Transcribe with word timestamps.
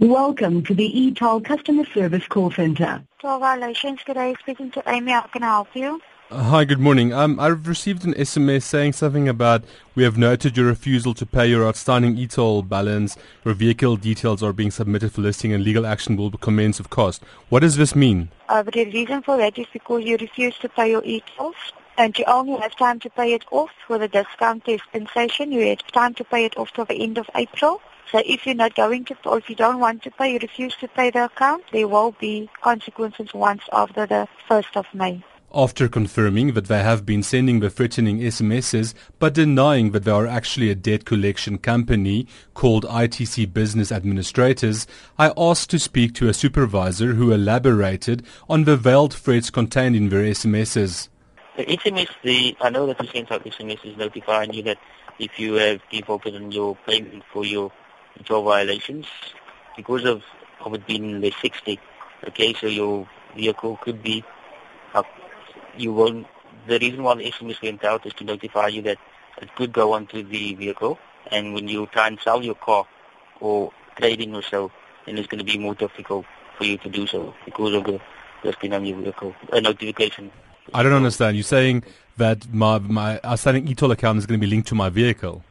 Welcome 0.00 0.62
to 0.62 0.72
the 0.72 0.90
ETOL 0.90 1.44
Customer 1.44 1.84
Service 1.84 2.26
Call 2.26 2.50
Center. 2.50 3.02
Toll 3.20 3.38
violations 3.38 4.02
today. 4.02 4.34
Speaking 4.40 4.70
to 4.70 4.82
Amy, 4.86 5.12
how 5.12 5.26
can 5.26 5.42
I 5.42 5.48
help 5.48 5.76
you? 5.76 6.00
Uh, 6.30 6.42
Hi, 6.44 6.64
good 6.64 6.78
morning. 6.78 7.12
Um, 7.12 7.38
I've 7.38 7.68
received 7.68 8.06
an 8.06 8.14
SMS 8.14 8.62
saying 8.62 8.94
something 8.94 9.28
about 9.28 9.62
we 9.94 10.02
have 10.04 10.16
noted 10.16 10.56
your 10.56 10.64
refusal 10.64 11.12
to 11.12 11.26
pay 11.26 11.48
your 11.48 11.66
outstanding 11.66 12.16
e-toll 12.16 12.62
balance. 12.62 13.18
Your 13.44 13.52
vehicle 13.52 13.96
details 13.96 14.42
are 14.42 14.54
being 14.54 14.70
submitted 14.70 15.12
for 15.12 15.20
listing 15.20 15.52
and 15.52 15.62
legal 15.62 15.84
action 15.84 16.16
will 16.16 16.30
commence 16.30 16.80
of 16.80 16.88
cost. 16.88 17.22
What 17.50 17.60
does 17.60 17.76
this 17.76 17.94
mean? 17.94 18.30
Uh, 18.48 18.62
the 18.62 18.86
reason 18.86 19.20
for 19.20 19.36
that 19.36 19.58
is 19.58 19.66
because 19.70 20.02
you 20.04 20.16
refuse 20.16 20.56
to 20.60 20.70
pay 20.70 20.88
your 20.92 21.04
e-tolls 21.04 21.74
and 21.98 22.18
you 22.18 22.24
only 22.24 22.58
have 22.58 22.74
time 22.74 23.00
to 23.00 23.10
pay 23.10 23.34
it 23.34 23.44
off 23.50 23.70
with 23.90 24.00
a 24.00 24.08
discount 24.08 24.64
dispensation. 24.64 25.52
You 25.52 25.66
have 25.66 25.86
time 25.88 26.14
to 26.14 26.24
pay 26.24 26.46
it 26.46 26.56
off 26.56 26.72
till 26.72 26.86
the 26.86 26.94
end 26.94 27.18
of 27.18 27.28
April. 27.34 27.82
So 28.10 28.20
if 28.26 28.44
you're 28.44 28.56
not 28.56 28.74
going 28.74 29.04
to, 29.04 29.16
or 29.24 29.38
if 29.38 29.48
you 29.48 29.54
don't 29.54 29.78
want 29.78 30.02
to 30.02 30.10
pay, 30.10 30.32
you 30.32 30.40
refuse 30.42 30.74
to 30.76 30.88
pay 30.88 31.10
the 31.10 31.26
account, 31.26 31.62
there 31.72 31.86
will 31.86 32.12
be 32.18 32.50
consequences 32.60 33.32
once 33.32 33.62
after 33.72 34.04
the 34.04 34.26
1st 34.48 34.76
of 34.76 34.86
May. 34.92 35.22
After 35.52 35.88
confirming 35.88 36.54
that 36.54 36.66
they 36.66 36.82
have 36.82 37.06
been 37.06 37.22
sending 37.22 37.58
the 37.60 37.70
threatening 37.70 38.18
SMSs 38.18 38.94
but 39.18 39.34
denying 39.34 39.90
that 39.90 40.04
they 40.04 40.10
are 40.10 40.26
actually 40.26 40.70
a 40.70 40.76
debt 40.76 41.04
collection 41.04 41.58
company 41.58 42.26
called 42.54 42.84
ITC 42.84 43.52
Business 43.52 43.92
Administrators, 43.92 44.86
I 45.18 45.32
asked 45.36 45.70
to 45.70 45.78
speak 45.78 46.14
to 46.14 46.28
a 46.28 46.34
supervisor 46.34 47.14
who 47.14 47.32
elaborated 47.32 48.24
on 48.48 48.64
the 48.64 48.76
veiled 48.76 49.14
threats 49.14 49.50
contained 49.50 49.94
in 49.96 50.08
their 50.08 50.22
SMSs. 50.22 51.08
The 51.56 51.64
SMS, 51.64 52.08
the, 52.22 52.56
I 52.60 52.70
know 52.70 52.86
that 52.86 53.00
you 53.02 53.08
sent 53.08 53.30
out 53.30 53.44
SMSs 53.44 53.96
notifying 53.96 54.52
you 54.52 54.62
that 54.64 54.78
if 55.18 55.38
you 55.38 55.54
have 55.54 55.80
defaulted 55.90 56.36
on 56.36 56.52
your 56.52 56.76
payment 56.86 57.24
for 57.32 57.44
your 57.44 57.72
job 58.22 58.44
violations, 58.44 59.06
because 59.76 60.04
of, 60.04 60.22
of 60.64 60.74
it 60.74 60.86
being 60.86 61.20
the 61.20 61.32
60, 61.40 61.78
okay, 62.28 62.54
so 62.54 62.66
your 62.66 63.08
vehicle 63.36 63.78
could 63.82 64.02
be 64.02 64.24
up. 64.94 65.06
You 65.76 65.92
won't, 65.92 66.26
the 66.66 66.78
reason 66.78 67.02
why 67.02 67.14
the 67.14 67.30
SMS 67.30 67.62
went 67.62 67.84
out 67.84 68.06
is 68.06 68.14
to 68.14 68.24
notify 68.24 68.68
you 68.68 68.82
that 68.82 68.98
it 69.40 69.54
could 69.56 69.72
go 69.72 69.92
onto 69.92 70.22
the 70.22 70.54
vehicle, 70.54 70.98
and 71.30 71.54
when 71.54 71.68
you 71.68 71.86
try 71.86 72.08
and 72.08 72.18
sell 72.20 72.42
your 72.42 72.56
car 72.56 72.86
or 73.40 73.72
trading 73.96 74.34
or 74.34 74.42
so, 74.42 74.70
then 75.06 75.16
it's 75.18 75.28
going 75.28 75.38
to 75.38 75.44
be 75.44 75.58
more 75.58 75.74
difficult 75.74 76.26
for 76.58 76.64
you 76.64 76.76
to 76.78 76.88
do 76.88 77.06
so 77.06 77.34
because 77.44 77.74
of 77.74 77.84
the 77.84 78.00
listing 78.44 78.72
on 78.72 78.84
your 78.84 78.98
vehicle, 78.98 79.34
a 79.52 79.60
notification. 79.60 80.30
I 80.72 80.82
don't 80.82 80.92
understand. 80.92 81.36
You're 81.36 81.44
saying 81.44 81.84
that 82.16 82.52
my, 82.52 82.78
my 82.78 83.20
outstanding 83.24 83.66
e-toll 83.68 83.90
account 83.92 84.18
is 84.18 84.26
going 84.26 84.38
to 84.38 84.46
be 84.46 84.50
linked 84.50 84.68
to 84.68 84.74
my 84.74 84.88
vehicle. 84.88 85.42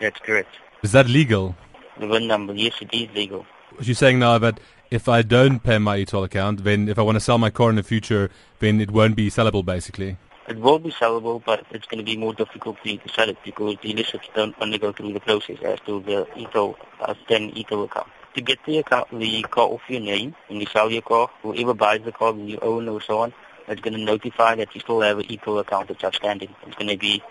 That's 0.00 0.18
correct. 0.20 0.50
Is 0.82 0.92
that 0.92 1.08
legal? 1.08 1.56
The 1.98 2.06
VIN 2.06 2.26
number, 2.26 2.54
yes, 2.54 2.74
it 2.80 2.92
is 2.92 3.08
legal. 3.14 3.46
You're 3.80 3.94
saying 3.94 4.18
now 4.18 4.38
that 4.38 4.60
if 4.90 5.08
I 5.08 5.22
don't 5.22 5.62
pay 5.62 5.78
my 5.78 5.96
e-toll 5.98 6.24
account, 6.24 6.64
then 6.64 6.88
if 6.88 6.98
I 6.98 7.02
want 7.02 7.16
to 7.16 7.20
sell 7.20 7.38
my 7.38 7.50
car 7.50 7.70
in 7.70 7.76
the 7.76 7.82
future, 7.82 8.30
then 8.58 8.80
it 8.80 8.90
won't 8.90 9.16
be 9.16 9.30
sellable 9.30 9.64
basically. 9.64 10.16
It 10.48 10.60
will 10.60 10.78
be 10.78 10.90
sellable, 10.90 11.42
but 11.44 11.66
it's 11.72 11.86
going 11.86 11.98
to 11.98 12.04
be 12.04 12.16
more 12.16 12.32
difficult 12.32 12.78
for 12.78 12.88
you 12.88 12.98
to 12.98 13.08
sell 13.08 13.28
it 13.28 13.36
because 13.44 13.74
dealerships 13.76 14.32
don't 14.34 14.58
want 14.60 14.72
to 14.72 14.78
go 14.78 14.92
through 14.92 15.12
the 15.12 15.20
process 15.20 15.58
as 15.64 15.80
to 15.86 16.00
the 16.00 16.26
e-toll, 16.36 16.76
outstanding 17.02 17.56
e-toll 17.56 17.84
account. 17.84 18.06
To 18.34 18.40
get 18.40 18.58
the 18.64 18.78
account, 18.78 19.08
the 19.18 19.42
car 19.42 19.64
off 19.64 19.80
your 19.88 20.00
name, 20.00 20.36
when 20.46 20.60
you 20.60 20.66
sell 20.66 20.90
your 20.90 21.02
car, 21.02 21.28
whoever 21.42 21.74
buys 21.74 22.02
the 22.02 22.12
car, 22.12 22.32
when 22.32 22.46
you 22.46 22.58
own 22.62 22.88
or 22.88 23.00
so 23.00 23.18
on, 23.20 23.32
it's 23.66 23.80
going 23.80 23.94
to 23.94 24.04
notify 24.04 24.54
that 24.54 24.72
you 24.74 24.80
still 24.80 25.00
have 25.00 25.18
an 25.18 25.24
e-toll 25.28 25.58
account 25.58 25.88
that's 25.88 26.04
outstanding. 26.04 26.54
It's 26.64 26.76
going 26.76 26.90
to 26.90 26.96
be, 26.96 27.22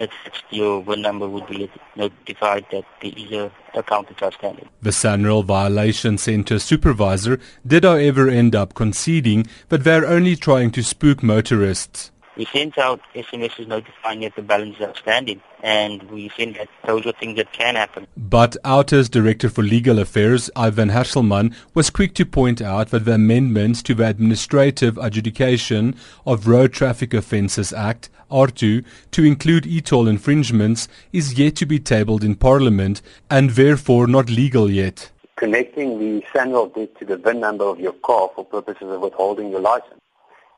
it's 0.00 0.42
your 0.50 0.82
VIN 0.82 1.02
number 1.02 1.28
would 1.28 1.46
be 1.46 1.70
notified 1.94 2.64
that 2.72 2.84
there 3.02 3.12
is 3.16 3.32
a 3.32 3.52
account 3.74 4.08
that's 4.08 4.22
outstanding. 4.22 4.68
The 4.82 4.90
Sanral 4.90 5.44
Violation 5.44 6.18
Center 6.18 6.58
supervisor 6.58 7.38
did 7.66 7.84
however 7.84 8.28
end 8.28 8.56
up 8.56 8.74
conceding 8.74 9.46
that 9.68 9.84
they're 9.84 10.06
only 10.06 10.36
trying 10.36 10.70
to 10.72 10.82
spook 10.82 11.22
motorists. 11.22 12.10
We 12.40 12.46
sent 12.46 12.78
out 12.78 13.02
SMSs 13.14 13.68
notifying 13.68 14.20
that 14.20 14.34
the 14.34 14.40
balance 14.40 14.76
is 14.76 14.80
outstanding, 14.80 15.42
and 15.62 16.02
we 16.04 16.30
think 16.30 16.56
that 16.56 16.70
those 16.86 17.04
are 17.04 17.12
things 17.12 17.36
that 17.36 17.52
can 17.52 17.74
happen. 17.74 18.06
But 18.16 18.56
Outa's 18.64 19.10
Director 19.10 19.50
for 19.50 19.60
Legal 19.62 19.98
Affairs, 19.98 20.50
Ivan 20.56 20.88
Herselman, 20.88 21.54
was 21.74 21.90
quick 21.90 22.14
to 22.14 22.24
point 22.24 22.62
out 22.62 22.92
that 22.92 23.04
the 23.04 23.12
amendments 23.12 23.82
to 23.82 23.94
the 23.94 24.06
Administrative 24.06 24.96
Adjudication 24.96 25.94
of 26.24 26.48
Road 26.48 26.72
Traffic 26.72 27.12
Offences 27.12 27.74
Act, 27.74 28.08
AARTO, 28.30 28.86
to 29.10 29.22
include 29.22 29.66
e-toll 29.66 30.08
infringements 30.08 30.88
is 31.12 31.38
yet 31.38 31.56
to 31.56 31.66
be 31.66 31.78
tabled 31.78 32.24
in 32.24 32.36
Parliament 32.36 33.02
and 33.30 33.50
therefore 33.50 34.06
not 34.06 34.30
legal 34.30 34.70
yet. 34.70 35.10
Connecting 35.36 35.98
the 35.98 36.24
Sanral 36.32 36.74
debt 36.74 36.98
to 37.00 37.04
the 37.04 37.18
VIN 37.18 37.40
number 37.40 37.64
of 37.66 37.78
your 37.78 37.92
car 37.92 38.30
for 38.34 38.46
purposes 38.46 38.90
of 38.90 39.02
withholding 39.02 39.50
your 39.50 39.60
license. 39.60 40.00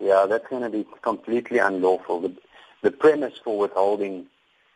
Yeah, 0.00 0.26
that's 0.26 0.48
going 0.48 0.62
to 0.62 0.70
be 0.70 0.86
completely 1.02 1.58
unlawful. 1.58 2.20
The, 2.20 2.34
the 2.82 2.90
premise 2.90 3.34
for 3.44 3.58
withholding 3.58 4.26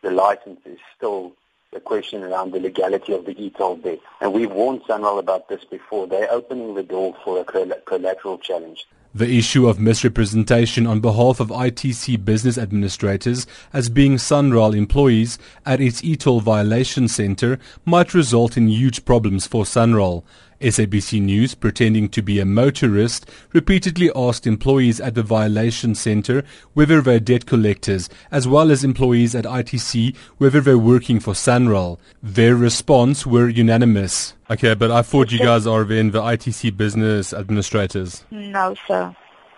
the 0.01 0.11
license 0.11 0.59
is 0.65 0.77
still 0.95 1.33
the 1.73 1.79
question 1.79 2.23
around 2.23 2.53
the 2.53 2.59
legality 2.59 3.13
of 3.13 3.25
the 3.25 3.37
e-toll 3.41 3.75
debt. 3.77 3.99
And 4.21 4.33
we've 4.33 4.51
warned 4.51 4.81
Sanral 4.83 5.19
about 5.19 5.49
this 5.49 5.65
before. 5.65 6.07
They're 6.07 6.31
opening 6.31 6.75
the 6.75 6.83
door 6.83 7.15
for 7.23 7.41
a 7.41 7.43
collateral 7.43 8.37
challenge. 8.37 8.85
The 9.15 9.37
issue 9.37 9.67
of 9.67 9.79
misrepresentation 9.79 10.85
on 10.85 10.99
behalf 10.99 11.39
of 11.39 11.47
ITC 11.47 12.23
business 12.23 12.57
administrators 12.57 13.47
as 13.71 13.89
being 13.89 14.15
Sanral 14.15 14.75
employees 14.75 15.39
at 15.65 15.79
its 15.79 16.03
e-toll 16.03 16.41
violation 16.41 17.07
center 17.07 17.57
might 17.85 18.13
result 18.13 18.57
in 18.57 18.67
huge 18.67 19.05
problems 19.05 19.47
for 19.47 19.63
Sanral. 19.63 20.23
SABC 20.61 21.21
News, 21.21 21.55
pretending 21.55 22.09
to 22.09 22.21
be 22.21 22.39
a 22.39 22.45
motorist, 22.45 23.29
repeatedly 23.53 24.09
asked 24.15 24.47
employees 24.47 24.99
at 24.99 25.15
the 25.15 25.23
violation 25.23 25.95
center 25.95 26.43
whether 26.73 27.01
they're 27.01 27.19
debt 27.19 27.45
collectors, 27.45 28.09
as 28.31 28.47
well 28.47 28.71
as 28.71 28.83
employees 28.83 29.35
at 29.35 29.45
ITC 29.45 30.15
whether 30.37 30.61
they're 30.61 30.77
working 30.77 31.19
for 31.19 31.33
Sanral. 31.33 31.97
Their 32.21 32.55
response 32.55 33.25
were 33.25 33.49
unanimous. 33.49 34.33
Okay, 34.49 34.73
but 34.73 34.91
I 34.91 35.01
thought 35.01 35.31
you 35.31 35.39
guys 35.39 35.65
are 35.65 35.83
then 35.83 36.11
the 36.11 36.21
ITC 36.21 36.77
business 36.77 37.33
administrators. 37.33 38.25
No, 38.31 38.75
sir. 38.87 39.15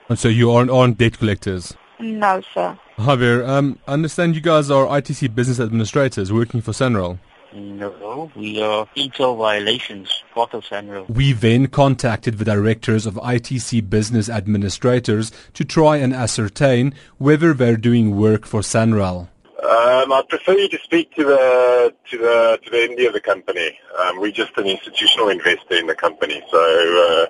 And 0.09 0.17
so 0.17 0.27
you 0.27 0.51
aren't, 0.51 0.71
aren't 0.71 0.97
debt 0.97 1.17
collectors? 1.17 1.75
No, 1.99 2.41
sir. 2.53 2.77
Javier, 2.97 3.47
um, 3.47 3.79
I 3.87 3.93
understand 3.93 4.35
you 4.35 4.41
guys 4.41 4.71
are 4.71 4.85
ITC 4.85 5.33
business 5.35 5.59
administrators 5.59 6.31
working 6.31 6.61
for 6.61 6.71
Sanral. 6.71 7.19
No, 7.57 8.31
we 8.35 8.61
are 8.61 8.87
e-toll 8.93 9.35
violations, 9.35 10.23
part 10.33 10.53
of 10.53 10.63
Sanral. 10.63 11.09
We 11.09 11.33
then 11.33 11.67
contacted 11.67 12.37
the 12.37 12.45
directors 12.45 13.07
of 13.07 13.15
ITC 13.15 13.89
business 13.89 14.29
administrators 14.29 15.31
to 15.53 15.65
try 15.65 15.97
and 15.97 16.13
ascertain 16.13 16.93
whether 17.17 17.53
they're 17.55 17.77
doing 17.77 18.15
work 18.15 18.45
for 18.45 18.61
Sanral. 18.61 19.29
Um, 19.63 20.13
I'd 20.13 20.29
prefer 20.29 20.53
you 20.53 20.69
to 20.69 20.77
speak 20.83 21.15
to 21.15 21.23
the 21.23 21.93
to 22.11 22.17
the 22.19 22.59
to 22.63 22.69
the 22.69 22.77
MD 22.77 23.07
of 23.07 23.13
the 23.13 23.21
company. 23.21 23.79
Um, 23.99 24.19
we're 24.19 24.31
just 24.31 24.55
an 24.57 24.67
institutional 24.67 25.29
investor 25.29 25.77
in 25.77 25.87
the 25.87 25.95
company, 25.95 26.43
so 26.51 26.59
uh, 26.59 27.25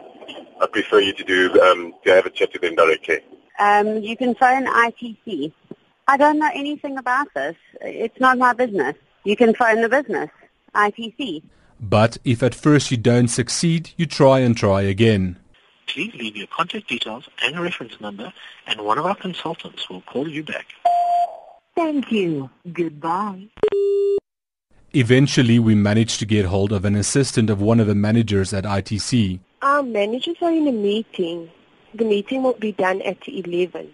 I 0.62 0.68
prefer 0.68 1.00
you 1.00 1.14
to 1.14 1.24
do 1.24 1.62
um, 1.62 1.94
to 2.04 2.14
have 2.14 2.26
a 2.26 2.30
chat 2.30 2.52
with 2.52 2.64
them 2.64 2.76
directly. 2.76 3.20
Um, 3.60 4.04
you 4.04 4.18
can 4.18 4.36
phone 4.36 4.66
ITC. 4.66 5.54
I 6.10 6.18
don't 6.18 6.38
know 6.38 6.50
anything 6.54 6.98
about 6.98 7.34
this. 7.34 7.56
It's 7.82 8.20
not 8.20 8.38
my 8.38 8.52
business. 8.52 8.96
You 9.28 9.36
can 9.36 9.54
phone 9.54 9.82
the 9.82 9.90
business, 9.90 10.30
ITC. 10.74 11.44
But 11.82 12.18
if 12.24 12.42
at 12.42 12.56
first 12.56 12.92
you 12.92 12.96
don't 12.96 13.28
succeed, 13.28 13.92
you 13.98 14.06
try 14.06 14.40
and 14.40 14.56
try 14.56 14.84
again. 14.84 15.36
Please 15.86 16.14
leave 16.14 16.38
your 16.38 16.48
contact 16.48 16.88
details 16.88 17.28
and 17.44 17.54
a 17.58 17.62
reference 17.62 18.00
number, 18.00 18.32
and 18.68 18.86
one 18.86 18.98
of 18.98 19.06
our 19.06 19.16
consultants 19.16 19.90
will 19.90 20.00
call 20.00 20.30
you 20.30 20.44
back. 20.46 20.68
Thank 21.76 22.10
you. 22.10 22.50
Goodbye. 22.72 23.50
Eventually, 24.94 25.60
we 25.60 25.76
managed 25.76 26.20
to 26.20 26.26
get 26.26 26.46
hold 26.46 26.72
of 26.72 26.86
an 26.86 26.96
assistant 26.96 27.50
of 27.50 27.62
one 27.62 27.82
of 27.82 27.88
the 27.88 27.96
managers 27.96 28.54
at 28.54 28.64
ITC. 28.64 29.42
Our 29.62 29.84
managers 29.84 30.38
are 30.42 30.54
in 30.54 30.70
a 30.70 30.72
meeting. 30.72 31.52
The 31.94 32.06
meeting 32.06 32.44
will 32.44 32.54
be 32.54 32.72
done 32.72 33.02
at 33.02 33.28
11. 33.28 33.92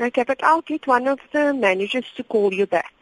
Okay, 0.00 0.22
but 0.22 0.44
I'll 0.44 0.62
get 0.62 0.86
one 0.86 1.08
of 1.08 1.18
the 1.32 1.52
managers 1.52 2.04
to 2.18 2.22
call 2.22 2.54
you 2.54 2.68
back. 2.68 2.95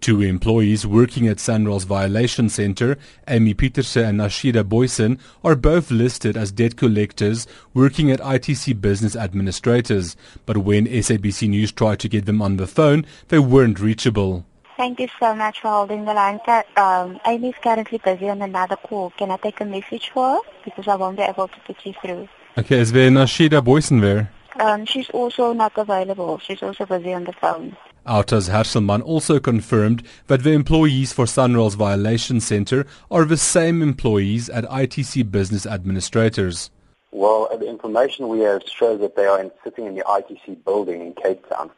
Two 0.00 0.20
employees 0.20 0.86
working 0.86 1.26
at 1.28 1.38
Sanral's 1.38 1.84
Violation 1.84 2.48
Center, 2.48 2.98
Amy 3.26 3.54
Petersen 3.54 4.04
and 4.04 4.20
Ashida 4.20 4.62
Boyson, 4.62 5.18
are 5.42 5.56
both 5.56 5.90
listed 5.90 6.36
as 6.36 6.52
debt 6.52 6.76
collectors 6.76 7.46
working 7.72 8.10
at 8.10 8.20
ITC 8.20 8.80
Business 8.80 9.16
Administrators. 9.16 10.14
But 10.44 10.58
when 10.58 10.86
SABC 10.86 11.48
News 11.48 11.72
tried 11.72 12.00
to 12.00 12.08
get 12.08 12.26
them 12.26 12.42
on 12.42 12.58
the 12.58 12.66
phone, 12.66 13.06
they 13.28 13.38
weren't 13.38 13.80
reachable. 13.80 14.44
Thank 14.76 14.98
you 14.98 15.08
so 15.20 15.34
much 15.34 15.60
for 15.60 15.68
holding 15.68 16.04
the 16.04 16.14
line. 16.14 16.40
Um, 16.76 17.20
Amy 17.26 17.50
is 17.50 17.54
currently 17.62 17.98
busy 17.98 18.28
on 18.28 18.42
another 18.42 18.76
call. 18.76 19.10
Can 19.10 19.30
I 19.30 19.36
take 19.36 19.60
a 19.60 19.64
message 19.64 20.10
for 20.10 20.34
her? 20.34 20.40
Because 20.64 20.88
I 20.88 20.96
won't 20.96 21.16
be 21.16 21.22
able 21.22 21.48
to 21.48 21.60
put 21.60 21.76
you 21.86 21.94
through. 22.02 22.28
Okay, 22.58 22.80
is 22.80 22.92
there 22.92 23.10
Ashida 23.10 23.64
Boyson 23.64 24.00
there? 24.00 24.30
Um, 24.58 24.84
she's 24.84 25.10
also 25.10 25.52
not 25.52 25.76
available. 25.76 26.38
She's 26.38 26.62
also 26.62 26.86
busy 26.86 27.12
on 27.12 27.24
the 27.24 27.32
phone. 27.32 27.76
Outa's 28.06 28.48
Herselman 28.48 29.02
also 29.04 29.38
confirmed 29.38 30.02
that 30.26 30.42
the 30.42 30.52
employees 30.52 31.12
for 31.12 31.24
Sanral's 31.24 31.74
Violation 31.74 32.40
Center 32.40 32.86
are 33.10 33.24
the 33.24 33.36
same 33.36 33.82
employees 33.82 34.48
at 34.48 34.64
ITC 34.64 35.30
Business 35.30 35.66
Administrators. 35.66 36.70
Well, 37.12 37.48
uh, 37.52 37.56
the 37.56 37.68
information 37.68 38.28
we 38.28 38.40
have 38.40 38.62
shows 38.64 39.00
that 39.00 39.16
they 39.16 39.26
are 39.26 39.40
in, 39.40 39.50
sitting 39.62 39.86
in 39.86 39.94
the 39.94 40.02
ITC 40.02 40.64
building 40.64 41.00
in 41.00 41.14
Cape 41.14 41.48
Town. 41.48 41.70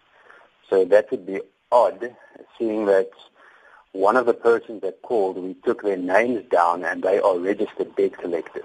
So 0.71 0.85
that 0.87 1.11
would 1.11 1.27
be 1.27 1.41
odd, 1.71 2.15
seeing 2.59 2.87
that 2.87 3.11
one 3.93 4.17
of 4.17 4.27
the 4.27 4.35
persons 4.35 4.83
that 4.83 5.03
called, 5.03 5.39
we 5.39 5.55
took 5.65 5.83
their 5.83 5.97
names 5.97 6.45
down 6.51 6.85
and 6.85 7.03
they 7.03 7.19
are 7.19 7.39
registered 7.39 7.95
debt 7.97 8.19
collectors. 8.19 8.65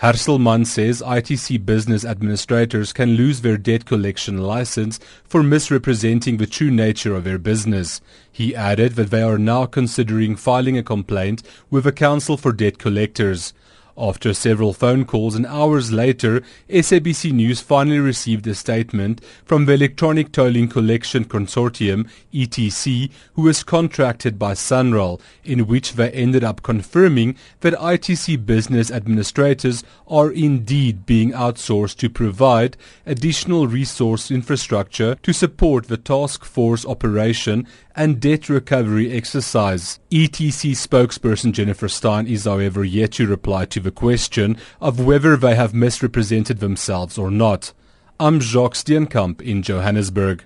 Herselman 0.00 0.66
says 0.66 1.00
ITC 1.00 1.64
business 1.64 2.04
administrators 2.04 2.92
can 2.92 3.10
lose 3.10 3.42
their 3.42 3.56
debt 3.56 3.84
collection 3.84 4.38
license 4.38 4.98
for 5.24 5.42
misrepresenting 5.42 6.38
the 6.38 6.46
true 6.46 6.70
nature 6.70 7.14
of 7.14 7.24
their 7.24 7.38
business. 7.38 8.00
He 8.30 8.56
added 8.56 8.94
that 8.94 9.10
they 9.10 9.22
are 9.22 9.38
now 9.38 9.66
considering 9.66 10.34
filing 10.34 10.76
a 10.76 10.82
complaint 10.82 11.42
with 11.70 11.84
the 11.84 11.92
Council 11.92 12.36
for 12.36 12.52
Debt 12.52 12.78
Collectors. 12.78 13.52
After 13.96 14.32
several 14.32 14.72
phone 14.72 15.04
calls 15.04 15.34
and 15.34 15.44
hours 15.44 15.92
later, 15.92 16.42
SABC 16.70 17.32
News 17.32 17.60
finally 17.60 17.98
received 17.98 18.46
a 18.46 18.54
statement 18.54 19.20
from 19.44 19.66
the 19.66 19.74
Electronic 19.74 20.32
Tolling 20.32 20.68
Collection 20.68 21.26
Consortium, 21.26 22.08
ETC, 22.32 23.10
who 23.34 23.42
was 23.42 23.62
contracted 23.62 24.38
by 24.38 24.52
Sanral, 24.52 25.20
in 25.44 25.66
which 25.66 25.92
they 25.94 26.10
ended 26.12 26.42
up 26.42 26.62
confirming 26.62 27.36
that 27.60 27.74
ITC 27.74 28.46
business 28.46 28.90
administrators 28.90 29.84
are 30.08 30.30
indeed 30.30 31.04
being 31.04 31.32
outsourced 31.32 31.96
to 31.96 32.08
provide 32.08 32.78
additional 33.04 33.66
resource 33.66 34.30
infrastructure 34.30 35.16
to 35.16 35.34
support 35.34 35.88
the 35.88 35.98
task 35.98 36.44
force 36.44 36.86
operation 36.86 37.66
and 37.94 38.20
debt 38.20 38.48
recovery 38.48 39.12
exercise. 39.12 40.00
ETC 40.10 40.72
spokesperson 40.72 41.52
Jennifer 41.52 41.88
Stein 41.88 42.26
is 42.26 42.44
however 42.44 42.84
yet 42.84 43.12
to 43.12 43.26
reply 43.26 43.64
the 43.82 43.90
question 43.90 44.56
of 44.80 45.04
whether 45.04 45.36
they 45.36 45.54
have 45.54 45.74
misrepresented 45.74 46.60
themselves 46.60 47.18
or 47.18 47.30
not. 47.30 47.72
I'm 48.18 48.40
Jacques 48.40 48.74
Steenkamp 48.74 49.40
in 49.42 49.62
Johannesburg. 49.62 50.44